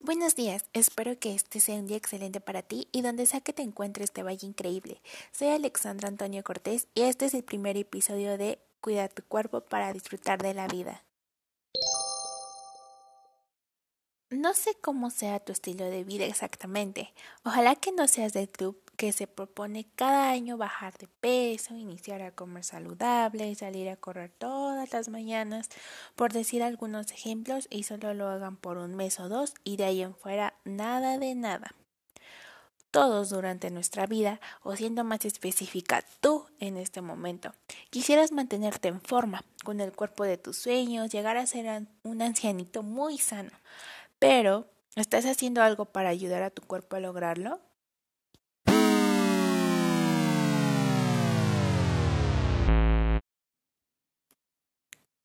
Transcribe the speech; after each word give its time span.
Buenos 0.00 0.34
días, 0.34 0.66
espero 0.72 1.18
que 1.18 1.34
este 1.34 1.60
sea 1.60 1.76
un 1.76 1.86
día 1.86 1.96
excelente 1.96 2.40
para 2.40 2.62
ti 2.62 2.88
y 2.92 3.00
donde 3.00 3.26
sea 3.26 3.40
que 3.40 3.52
te 3.52 3.62
encuentres 3.62 4.12
te 4.12 4.22
vaya 4.22 4.46
increíble. 4.46 5.00
Soy 5.32 5.48
Alexandra 5.48 6.08
Antonio 6.08 6.42
Cortés 6.42 6.88
y 6.94 7.02
este 7.02 7.26
es 7.26 7.34
el 7.34 7.42
primer 7.42 7.76
episodio 7.76 8.36
de 8.36 8.58
Cuida 8.80 9.08
tu 9.08 9.22
cuerpo 9.22 9.62
para 9.62 9.92
disfrutar 9.94 10.42
de 10.42 10.52
la 10.52 10.66
vida. 10.66 11.04
No 14.28 14.52
sé 14.52 14.74
cómo 14.80 15.10
sea 15.10 15.40
tu 15.40 15.52
estilo 15.52 15.84
de 15.84 16.04
vida 16.04 16.26
exactamente. 16.26 17.14
Ojalá 17.44 17.76
que 17.76 17.92
no 17.92 18.06
seas 18.08 18.32
del 18.34 18.50
club 18.50 18.76
que 18.96 19.12
se 19.12 19.26
propone 19.26 19.86
cada 19.96 20.30
año 20.30 20.56
bajar 20.56 20.96
de 20.98 21.08
peso, 21.08 21.74
iniciar 21.76 22.22
a 22.22 22.30
comer 22.30 22.64
saludable 22.64 23.48
y 23.48 23.54
salir 23.54 23.88
a 23.88 23.96
correr 23.96 24.30
todas 24.30 24.92
las 24.92 25.08
mañanas, 25.08 25.68
por 26.14 26.32
decir 26.32 26.62
algunos 26.62 27.10
ejemplos, 27.12 27.66
y 27.70 27.82
solo 27.82 28.14
lo 28.14 28.28
hagan 28.28 28.56
por 28.56 28.78
un 28.78 28.94
mes 28.94 29.20
o 29.20 29.28
dos 29.28 29.54
y 29.64 29.76
de 29.76 29.84
ahí 29.84 30.02
en 30.02 30.14
fuera 30.14 30.54
nada 30.64 31.18
de 31.18 31.34
nada. 31.34 31.74
Todos 32.90 33.30
durante 33.30 33.72
nuestra 33.72 34.06
vida, 34.06 34.40
o 34.62 34.76
siendo 34.76 35.02
más 35.02 35.24
específica 35.24 36.04
tú 36.20 36.46
en 36.60 36.76
este 36.76 37.00
momento, 37.00 37.52
quisieras 37.90 38.30
mantenerte 38.30 38.86
en 38.86 39.00
forma, 39.00 39.44
con 39.64 39.80
el 39.80 39.90
cuerpo 39.90 40.22
de 40.22 40.38
tus 40.38 40.58
sueños, 40.58 41.10
llegar 41.10 41.36
a 41.36 41.46
ser 41.46 41.88
un 42.04 42.22
ancianito 42.22 42.84
muy 42.84 43.18
sano. 43.18 43.50
Pero, 44.20 44.68
¿estás 44.94 45.26
haciendo 45.26 45.60
algo 45.60 45.86
para 45.86 46.10
ayudar 46.10 46.44
a 46.44 46.50
tu 46.50 46.62
cuerpo 46.62 46.94
a 46.94 47.00
lograrlo? 47.00 47.60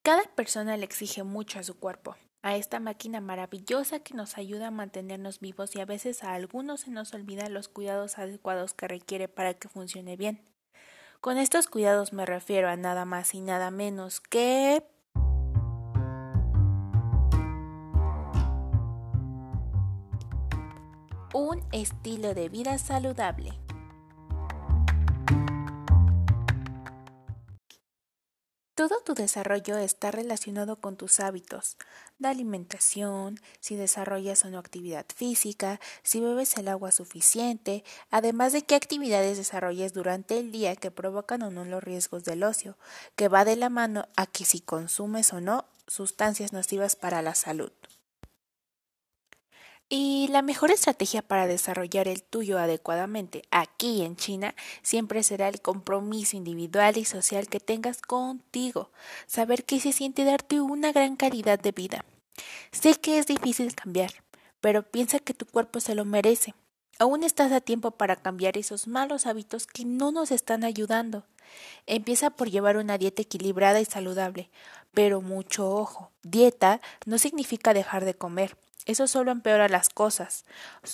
Cada 0.02 0.24
persona 0.24 0.78
le 0.78 0.86
exige 0.86 1.24
mucho 1.24 1.60
a 1.60 1.64
su 1.64 1.78
cuerpo, 1.78 2.16
a 2.42 2.56
esta 2.56 2.80
máquina 2.80 3.20
maravillosa 3.20 4.00
que 4.00 4.14
nos 4.14 4.38
ayuda 4.38 4.68
a 4.68 4.72
mantenernos 4.72 5.42
vivos 5.42 5.76
y 5.76 5.82
a 5.82 5.86
veces 5.86 6.24
a 6.24 6.34
algunos 6.34 6.82
se 6.82 6.92
nos 6.92 7.14
olvidan 7.14 7.54
los 7.54 7.68
cuidados 7.68 8.18
adecuados 8.18 8.74
que 8.74 8.88
requiere 8.88 9.28
para 9.28 9.56
que 9.56 9.68
funcione 9.68 10.16
bien. 10.16 10.42
Con 11.20 11.38
estos 11.38 11.68
cuidados 11.68 12.14
me 12.14 12.26
refiero 12.26 12.70
a 12.70 12.78
nada 12.78 13.04
más 13.04 13.36
y 13.36 13.42
nada 13.42 13.72
menos 13.72 14.22
que 14.22 14.84
un 21.34 21.62
estilo 21.74 22.34
de 22.34 22.48
vida 22.48 22.78
saludable. 22.78 23.52
Todo 28.80 29.02
tu 29.02 29.14
desarrollo 29.14 29.78
está 29.78 30.10
relacionado 30.10 30.78
con 30.78 30.96
tus 30.96 31.20
hábitos 31.20 31.76
de 32.18 32.30
alimentación, 32.30 33.38
si 33.60 33.76
desarrollas 33.76 34.46
o 34.46 34.50
no 34.50 34.58
actividad 34.58 35.06
física, 35.14 35.82
si 36.02 36.22
bebes 36.22 36.56
el 36.56 36.70
agua 36.70 36.94
suficiente, 36.94 37.84
además 38.10 38.54
de 38.54 38.62
qué 38.62 38.76
actividades 38.76 39.36
desarrolles 39.36 39.92
durante 39.92 40.40
el 40.40 40.54
día 40.54 40.78
que 40.78 40.92
provocan 40.92 41.42
o 41.42 41.52
no 41.52 41.66
los 41.66 41.84
riesgos 41.84 42.24
del 42.24 42.42
ocio, 42.42 42.78
que 43.18 43.28
va 43.28 43.44
de 43.44 43.58
la 43.58 43.68
mano 43.68 44.08
a 44.16 44.28
que 44.28 44.46
si 44.46 44.62
consumes 44.62 45.34
o 45.34 45.42
no 45.42 45.66
sustancias 45.86 46.54
nocivas 46.54 46.96
para 46.96 47.22
la 47.22 47.36
salud. 47.36 47.74
Y 49.92 50.28
la 50.28 50.44
mejor 50.44 50.70
estrategia 50.70 51.24
para 51.24 51.48
desarrollar 51.48 52.08
el 52.08 52.22
tuyo 52.22 52.60
adecuadamente 52.60 53.42
aquí 53.50 54.04
en 54.04 54.16
China 54.16 54.54
siempre 54.84 55.24
será 55.24 55.48
el 55.48 55.62
compromiso 55.62 56.38
individual 56.38 56.96
y 56.98 57.06
social 57.06 57.48
que 57.48 57.60
tengas 57.60 58.04
contigo, 58.04 58.92
saber 59.26 59.66
qué 59.66 59.80
se 59.80 59.92
siente 59.92 60.26
darte 60.26 60.62
una 60.62 60.92
gran 60.92 61.16
calidad 61.16 61.60
de 61.60 61.72
vida. 61.72 62.06
Sé 62.72 62.94
que 62.94 63.18
es 63.18 63.26
difícil 63.26 63.74
cambiar, 63.74 64.12
pero 64.62 64.84
piensa 64.84 65.18
que 65.18 65.34
tu 65.34 65.48
cuerpo 65.48 65.80
se 65.80 65.96
lo 65.96 66.06
merece. 66.06 66.54
Aún 67.00 67.24
estás 67.24 67.52
a 67.52 67.60
tiempo 67.60 67.90
para 67.90 68.16
cambiar 68.16 68.60
esos 68.60 68.88
malos 68.88 69.26
hábitos 69.26 69.66
que 69.66 69.86
no 69.86 70.12
nos 70.12 70.30
están 70.30 70.64
ayudando. 70.64 71.26
Empieza 71.88 72.30
por 72.30 72.52
llevar 72.52 72.78
una 72.78 73.00
dieta 73.00 73.24
equilibrada 73.24 73.82
y 73.82 73.86
saludable, 73.86 74.52
pero 74.94 75.22
mucho 75.22 75.68
ojo, 75.68 76.12
dieta 76.22 76.80
no 77.08 77.18
significa 77.18 77.74
dejar 77.74 78.06
de 78.06 78.14
comer 78.14 78.56
eso 78.90 79.08
solo 79.08 79.30
empeora 79.30 79.70
las 79.70 79.90
cosas. 79.90 80.46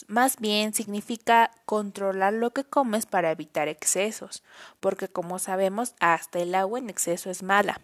Más 0.07 0.38
bien 0.38 0.73
significa 0.73 1.51
controlar 1.66 2.33
lo 2.33 2.51
que 2.51 2.66
comes 2.66 3.06
para 3.06 3.31
evitar 3.31 3.69
excesos, 3.69 4.44
porque 4.81 5.07
como 5.07 5.39
sabemos, 5.39 5.95
hasta 6.01 6.39
el 6.39 6.56
agua 6.56 6.79
en 6.79 6.89
exceso 6.89 7.29
es 7.29 7.41
mala. 7.41 7.79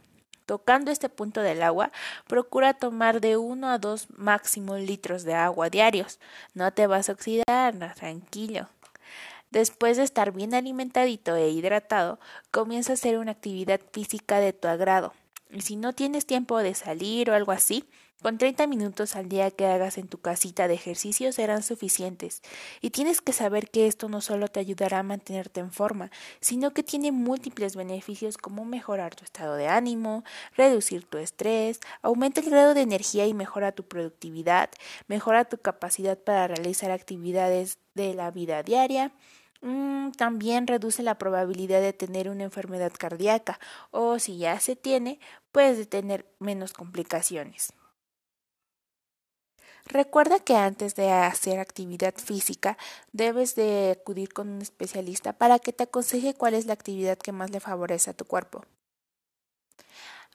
Tocando 0.45 0.91
este 0.91 1.07
punto 1.07 1.41
del 1.41 1.63
agua, 1.63 1.93
procura 2.27 2.73
tomar 2.73 3.21
de 3.21 3.37
uno 3.37 3.69
a 3.69 3.77
dos 3.77 4.07
máximo 4.09 4.75
litros 4.75 5.23
de 5.23 5.33
agua 5.33 5.69
diarios. 5.69 6.19
No 6.53 6.73
te 6.73 6.87
vas 6.87 7.07
a 7.07 7.13
oxidar, 7.13 7.95
tranquilo. 7.95 8.67
Después 9.49 9.95
de 9.95 10.03
estar 10.03 10.33
bien 10.33 10.53
alimentadito 10.53 11.37
e 11.37 11.51
hidratado, 11.51 12.19
comienza 12.51 12.91
a 12.91 12.95
hacer 12.95 13.17
una 13.17 13.31
actividad 13.31 13.79
física 13.93 14.41
de 14.41 14.51
tu 14.51 14.67
agrado. 14.67 15.13
Y 15.51 15.61
si 15.61 15.75
no 15.75 15.93
tienes 15.93 16.25
tiempo 16.25 16.59
de 16.59 16.73
salir 16.73 17.29
o 17.29 17.33
algo 17.33 17.51
así, 17.51 17.85
con 18.21 18.37
30 18.37 18.67
minutos 18.67 19.15
al 19.15 19.29
día 19.29 19.49
que 19.49 19.65
hagas 19.65 19.97
en 19.97 20.07
tu 20.07 20.19
casita 20.19 20.67
de 20.67 20.75
ejercicio 20.75 21.33
serán 21.33 21.63
suficientes. 21.63 22.43
Y 22.79 22.91
tienes 22.91 23.19
que 23.19 23.33
saber 23.33 23.69
que 23.71 23.87
esto 23.87 24.09
no 24.09 24.21
solo 24.21 24.47
te 24.47 24.59
ayudará 24.59 24.99
a 24.99 25.03
mantenerte 25.03 25.59
en 25.59 25.71
forma, 25.71 26.11
sino 26.39 26.71
que 26.71 26.83
tiene 26.83 27.11
múltiples 27.11 27.75
beneficios 27.75 28.37
como 28.37 28.63
mejorar 28.63 29.15
tu 29.15 29.23
estado 29.23 29.55
de 29.55 29.67
ánimo, 29.67 30.23
reducir 30.55 31.03
tu 31.03 31.17
estrés, 31.17 31.79
aumenta 32.03 32.41
el 32.41 32.51
grado 32.51 32.75
de 32.75 32.81
energía 32.81 33.25
y 33.25 33.33
mejora 33.33 33.71
tu 33.71 33.87
productividad, 33.87 34.69
mejora 35.07 35.45
tu 35.45 35.57
capacidad 35.57 36.17
para 36.17 36.47
realizar 36.47 36.91
actividades 36.91 37.79
de 37.95 38.13
la 38.13 38.29
vida 38.29 38.61
diaria, 38.61 39.11
Mm, 39.61 40.11
también 40.11 40.67
reduce 40.67 41.03
la 41.03 41.17
probabilidad 41.17 41.81
de 41.81 41.93
tener 41.93 42.29
una 42.29 42.43
enfermedad 42.43 42.91
cardíaca 42.97 43.59
o 43.91 44.17
si 44.19 44.37
ya 44.37 44.59
se 44.59 44.75
tiene, 44.75 45.19
puedes 45.51 45.77
de 45.77 45.85
tener 45.85 46.25
menos 46.39 46.73
complicaciones. 46.73 47.73
Recuerda 49.85 50.39
que 50.39 50.55
antes 50.55 50.95
de 50.95 51.11
hacer 51.11 51.59
actividad 51.59 52.13
física 52.15 52.77
debes 53.11 53.55
de 53.55 53.97
acudir 53.99 54.33
con 54.33 54.49
un 54.49 54.61
especialista 54.61 55.33
para 55.33 55.59
que 55.59 55.73
te 55.73 55.83
aconseje 55.83 56.33
cuál 56.33 56.53
es 56.53 56.65
la 56.65 56.73
actividad 56.73 57.17
que 57.17 57.31
más 57.31 57.51
le 57.51 57.59
favorece 57.59 58.11
a 58.11 58.13
tu 58.13 58.25
cuerpo. 58.25 58.63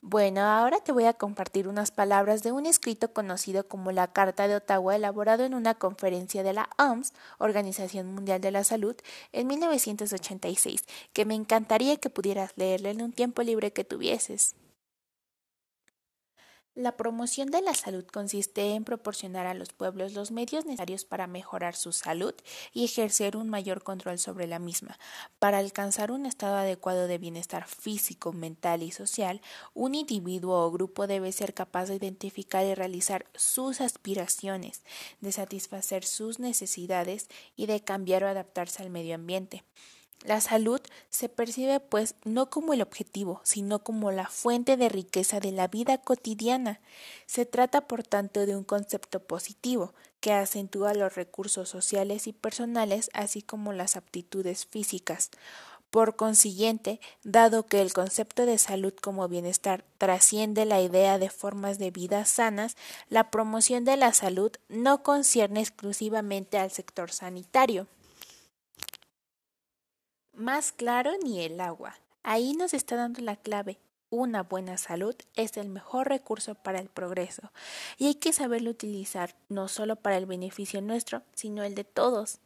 Bueno, 0.08 0.42
ahora 0.42 0.78
te 0.78 0.92
voy 0.92 1.06
a 1.06 1.14
compartir 1.14 1.66
unas 1.66 1.90
palabras 1.90 2.44
de 2.44 2.52
un 2.52 2.64
escrito 2.64 3.12
conocido 3.12 3.66
como 3.66 3.90
la 3.90 4.06
Carta 4.06 4.46
de 4.46 4.54
Ottawa, 4.54 4.94
elaborado 4.94 5.44
en 5.44 5.52
una 5.52 5.74
conferencia 5.74 6.44
de 6.44 6.52
la 6.52 6.68
OMS, 6.78 7.12
Organización 7.38 8.14
Mundial 8.14 8.40
de 8.40 8.52
la 8.52 8.62
Salud, 8.62 8.94
en 9.32 9.48
1986, 9.48 10.84
que 11.12 11.24
me 11.24 11.34
encantaría 11.34 11.96
que 11.96 12.08
pudieras 12.08 12.52
leerla 12.54 12.90
en 12.90 13.02
un 13.02 13.10
tiempo 13.10 13.42
libre 13.42 13.72
que 13.72 13.82
tuvieses. 13.82 14.54
La 16.76 16.94
promoción 16.98 17.50
de 17.50 17.62
la 17.62 17.72
salud 17.72 18.04
consiste 18.04 18.74
en 18.74 18.84
proporcionar 18.84 19.46
a 19.46 19.54
los 19.54 19.72
pueblos 19.72 20.12
los 20.12 20.30
medios 20.30 20.66
necesarios 20.66 21.06
para 21.06 21.26
mejorar 21.26 21.74
su 21.74 21.90
salud 21.90 22.34
y 22.74 22.84
ejercer 22.84 23.38
un 23.38 23.48
mayor 23.48 23.82
control 23.82 24.18
sobre 24.18 24.46
la 24.46 24.58
misma. 24.58 24.98
Para 25.38 25.56
alcanzar 25.56 26.12
un 26.12 26.26
estado 26.26 26.56
adecuado 26.56 27.06
de 27.06 27.16
bienestar 27.16 27.66
físico, 27.66 28.34
mental 28.34 28.82
y 28.82 28.90
social, 28.90 29.40
un 29.72 29.94
individuo 29.94 30.66
o 30.66 30.70
grupo 30.70 31.06
debe 31.06 31.32
ser 31.32 31.54
capaz 31.54 31.86
de 31.86 31.94
identificar 31.94 32.62
y 32.66 32.74
realizar 32.74 33.24
sus 33.34 33.80
aspiraciones, 33.80 34.82
de 35.22 35.32
satisfacer 35.32 36.04
sus 36.04 36.40
necesidades 36.40 37.28
y 37.56 37.64
de 37.64 37.82
cambiar 37.82 38.22
o 38.24 38.28
adaptarse 38.28 38.82
al 38.82 38.90
medio 38.90 39.14
ambiente. 39.14 39.64
La 40.24 40.40
salud 40.40 40.80
se 41.08 41.28
percibe 41.28 41.78
pues 41.78 42.14
no 42.24 42.50
como 42.50 42.72
el 42.72 42.82
objetivo, 42.82 43.40
sino 43.44 43.84
como 43.84 44.10
la 44.10 44.26
fuente 44.26 44.76
de 44.76 44.88
riqueza 44.88 45.38
de 45.38 45.52
la 45.52 45.68
vida 45.68 45.98
cotidiana. 45.98 46.80
Se 47.26 47.46
trata 47.46 47.86
por 47.86 48.02
tanto 48.02 48.44
de 48.44 48.56
un 48.56 48.64
concepto 48.64 49.20
positivo 49.20 49.94
que 50.20 50.32
acentúa 50.32 50.94
los 50.94 51.14
recursos 51.14 51.68
sociales 51.68 52.26
y 52.26 52.32
personales 52.32 53.10
así 53.12 53.42
como 53.42 53.72
las 53.72 53.96
aptitudes 53.96 54.66
físicas. 54.66 55.30
Por 55.90 56.16
consiguiente, 56.16 57.00
dado 57.22 57.66
que 57.66 57.80
el 57.80 57.92
concepto 57.92 58.44
de 58.44 58.58
salud 58.58 58.92
como 59.00 59.28
bienestar 59.28 59.84
trasciende 59.98 60.64
la 60.64 60.80
idea 60.80 61.18
de 61.18 61.30
formas 61.30 61.78
de 61.78 61.90
vida 61.92 62.24
sanas, 62.24 62.76
la 63.08 63.30
promoción 63.30 63.84
de 63.84 63.96
la 63.96 64.12
salud 64.12 64.50
no 64.68 65.02
concierne 65.04 65.60
exclusivamente 65.60 66.58
al 66.58 66.72
sector 66.72 67.12
sanitario 67.12 67.86
más 70.36 70.72
claro 70.72 71.12
ni 71.22 71.40
el 71.44 71.60
agua. 71.60 71.98
Ahí 72.22 72.54
nos 72.54 72.74
está 72.74 72.96
dando 72.96 73.20
la 73.22 73.36
clave. 73.36 73.78
Una 74.10 74.42
buena 74.42 74.78
salud 74.78 75.16
es 75.34 75.56
el 75.56 75.68
mejor 75.68 76.08
recurso 76.08 76.54
para 76.54 76.78
el 76.78 76.88
progreso 76.88 77.50
y 77.98 78.06
hay 78.06 78.14
que 78.14 78.32
saberlo 78.32 78.70
utilizar 78.70 79.34
no 79.48 79.66
solo 79.66 79.96
para 79.96 80.16
el 80.16 80.26
beneficio 80.26 80.80
nuestro, 80.80 81.22
sino 81.34 81.64
el 81.64 81.74
de 81.74 81.82
todos. 81.84 82.38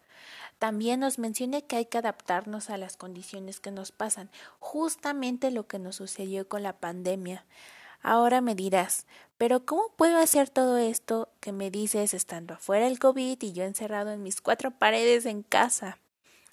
También 0.59 1.01
nos 1.01 1.19
menciona 1.19 1.61
que 1.61 1.77
hay 1.77 1.87
que 1.87 1.99
adaptarnos 1.99 2.71
a 2.71 2.79
las 2.79 2.97
condiciones 2.97 3.61
que 3.61 3.71
nos 3.71 3.93
pasan, 3.93 4.31
justamente 4.59 5.51
lo 5.51 5.67
que 5.67 5.79
nos 5.79 5.97
sucedió 5.97 6.49
con 6.49 6.63
la 6.63 6.79
pandemia. 6.79 7.45
Ahora 8.03 8.41
me 8.41 8.55
dirás, 8.55 9.07
pero 9.37 9.67
¿cómo 9.67 9.91
puedo 9.97 10.19
hacer 10.19 10.49
todo 10.49 10.79
esto 10.79 11.29
que 11.41 11.53
me 11.53 11.71
dices 11.71 12.15
estando 12.15 12.55
afuera 12.55 12.87
el 12.87 12.99
COVID 12.99 13.43
y 13.43 13.53
yo 13.53 13.65
encerrado 13.65 14.11
en 14.13 14.23
mis 14.23 14.41
cuatro 14.41 14.71
paredes 14.71 15.27
en 15.27 15.43
casa? 15.43 15.99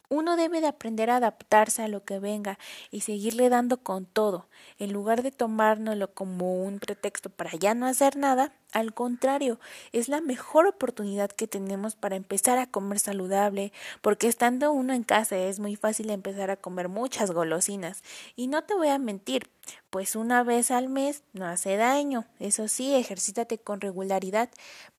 Uno 0.10 0.38
debe 0.38 0.62
de 0.62 0.68
aprender 0.68 1.10
a 1.10 1.18
adaptarse 1.18 1.84
a 1.84 1.88
lo 1.88 2.04
que 2.04 2.20
venga 2.20 2.58
y 2.92 3.02
seguirle 3.02 3.50
dando 3.50 3.78
con 3.78 4.06
todo, 4.06 4.48
en 4.80 4.94
lugar 4.94 5.22
de 5.22 5.32
tomárnoslo 5.32 6.14
como 6.14 6.64
un 6.64 6.80
pretexto 6.80 7.30
para 7.30 7.52
ya 7.52 7.74
no 7.74 7.86
hacer 7.88 8.16
nada, 8.16 8.54
al 8.74 8.94
contrario, 8.94 9.60
es 9.94 10.10
la 10.10 10.20
mejor 10.20 10.68
oportunidad 10.68 11.30
que 11.30 11.48
tenemos 11.48 11.96
para 11.96 12.16
empezar 12.18 12.58
a 12.58 12.68
comer 12.68 13.00
saludable, 13.00 13.72
porque 14.02 14.28
estando 14.28 14.72
uno 14.72 14.94
en 14.94 15.04
casa 15.04 15.38
es 15.38 15.60
muy 15.60 15.76
fácil 15.76 16.10
empezar 16.10 16.52
a 16.52 16.58
comer 16.58 16.90
muchas 16.90 17.32
golosinas. 17.32 18.04
Y 18.36 18.48
no 18.48 18.64
te 18.64 18.76
voy 18.76 18.90
a 18.90 19.00
mentir, 19.00 19.50
pues 19.90 20.16
una 20.16 20.44
vez 20.44 20.72
al 20.72 20.90
mes 20.90 21.24
no 21.34 21.46
hace 21.46 21.78
daño. 21.78 22.26
Eso 22.40 22.68
sí, 22.68 22.94
ejercítate 22.94 23.58
con 23.58 23.80
regularidad. 23.82 24.50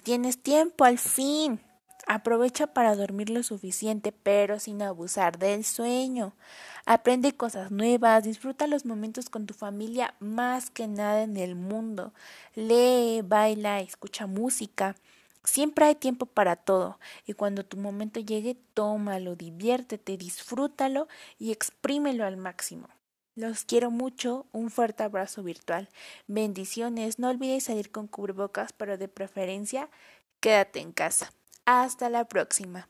Tienes 0.03 0.43
tiempo 0.43 0.85
al 0.85 0.99
fin. 0.99 1.61
Aprovecha 2.11 2.69
para 2.69 2.97
dormir 2.97 3.29
lo 3.29 3.43
suficiente, 3.43 4.13
pero 4.13 4.59
sin 4.59 4.81
abusar 4.81 5.39
del 5.39 5.63
sueño. 5.63 6.35
Aprende 6.87 7.37
cosas 7.37 7.71
nuevas, 7.71 8.25
disfruta 8.25 8.67
los 8.67 8.87
momentos 8.87 9.29
con 9.29 9.45
tu 9.45 9.53
familia 9.53 10.15
más 10.19 10.71
que 10.71 10.89
nada 10.89 11.23
en 11.23 11.37
el 11.37 11.55
mundo. 11.55 12.15
Lee, 12.55 13.21
baila, 13.23 13.81
escucha 13.81 14.27
música. 14.27 14.97
Siempre 15.45 15.85
hay 15.85 15.97
tiempo 15.97 16.25
para 16.25 16.57
todo 16.57 16.99
y 17.27 17.35
cuando 17.35 17.63
tu 17.67 17.77
momento 17.77 18.21
llegue, 18.21 18.57
tómalo, 18.73 19.37
diviértete, 19.37 20.17
disfrútalo 20.17 21.09
y 21.39 21.53
exprímelo 21.53 22.25
al 22.25 22.39
máximo. 22.39 22.89
Los 23.35 23.65
quiero 23.67 23.91
mucho, 23.91 24.47
un 24.53 24.71
fuerte 24.71 25.03
abrazo 25.03 25.43
virtual. 25.43 25.91
Bendiciones, 26.27 27.19
no 27.19 27.29
olvides 27.29 27.65
salir 27.65 27.91
con 27.91 28.07
cubrebocas, 28.07 28.73
pero 28.73 28.97
de 28.97 29.09
preferencia 29.09 29.91
quédate 30.41 30.81
en 30.81 30.93
casa. 30.93 31.33
Hasta 31.71 32.09
la 32.09 32.25
próxima. 32.25 32.89